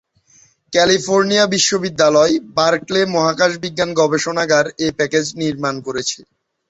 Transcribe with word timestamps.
California 0.73 1.45
বিশ্ববিদ্যালয়, 1.47 2.33
Berkeley 2.57 3.01
মহাকাশ 3.15 3.51
বিজ্ঞান 3.63 3.89
গবেষণাগার 3.99 4.65
এই 4.83 4.91
প্যাকেজ 4.97 5.25
নির্মাণ 5.41 5.75
করেছে। 5.87 6.19